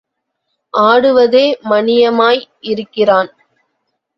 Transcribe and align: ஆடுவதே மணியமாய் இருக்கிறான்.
ஆடுவதே 0.73 1.43
மணியமாய் 1.69 2.41
இருக்கிறான். 2.61 3.31